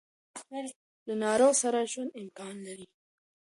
له 1.07 1.13
ناروغ 1.23 1.53
سره 1.63 1.89
ژوند 1.91 2.11
امکان 2.21 2.55
لري. 2.65 2.87